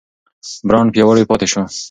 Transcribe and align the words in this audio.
برانډ 0.67 0.89
پیاوړی 0.93 1.23
پاتې 1.29 1.47
شو. 1.51 1.61